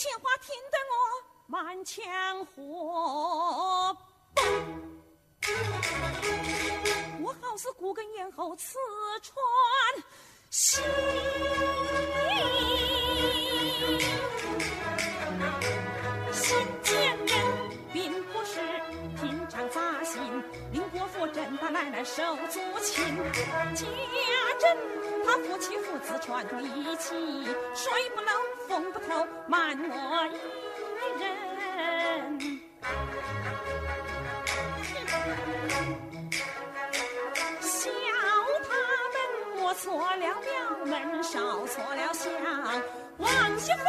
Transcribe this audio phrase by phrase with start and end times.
[0.00, 0.96] 鲜花听得我
[1.46, 3.94] 满腔火。
[7.22, 8.78] 我好似古根咽喉刺
[9.20, 9.36] 穿
[10.48, 10.82] 心。
[22.20, 23.16] 手足情。
[23.74, 23.80] 家
[24.60, 24.62] 珍
[25.24, 27.14] 他夫妻父子串在一起，
[27.74, 28.30] 水不漏
[28.68, 30.36] 风不透，瞒我一
[31.18, 31.24] 人。
[37.62, 37.90] 笑
[38.68, 38.70] 他
[39.14, 39.16] 们
[39.56, 40.30] 摸错了庙
[40.84, 42.28] 门，烧错了香，
[43.16, 43.82] 王熙凤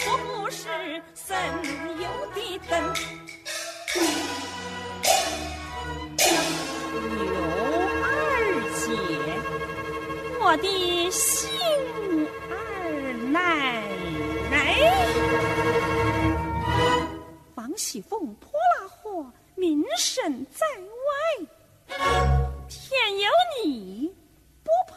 [0.00, 0.68] 托不是
[1.14, 1.34] 省
[1.98, 2.72] 油的灯。
[10.52, 11.48] 我的幸
[12.50, 12.54] 二
[13.30, 13.40] 奶
[14.50, 14.54] 奶。
[17.54, 21.96] 王熙凤泼辣火，名声在外。
[22.68, 23.30] 天有
[23.64, 24.14] 你
[24.62, 24.94] 不怕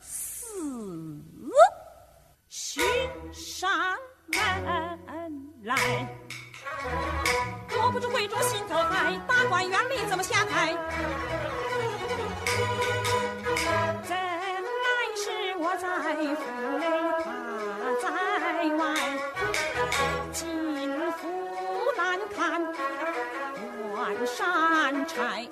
[0.00, 0.46] 死，
[2.48, 2.84] 寻
[3.32, 3.68] 上
[4.28, 4.40] 门
[5.64, 5.74] 来。
[7.70, 10.72] 我不知贵主心头害，大观园里怎么下台？
[15.78, 16.40] 怎奈是我在府
[16.78, 16.84] 内，
[18.02, 18.04] 他
[18.38, 18.44] 在
[18.76, 18.80] 外，
[20.32, 20.40] 进
[21.12, 21.20] 府
[21.96, 22.00] 难
[22.34, 22.36] 看
[23.94, 24.36] 远山
[25.06, 25.48] 钗。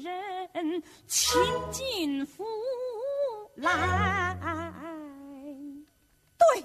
[0.00, 1.40] 人勤
[1.70, 2.44] 进福
[3.56, 4.38] 来
[6.38, 6.62] 对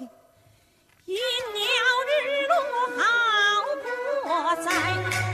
[1.04, 1.60] 迎鸟
[2.08, 2.54] 日落
[2.96, 3.02] 好
[3.82, 5.25] 过在